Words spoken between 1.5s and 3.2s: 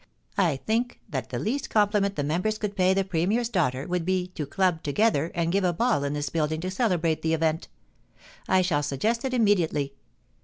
com pliment the members could pay the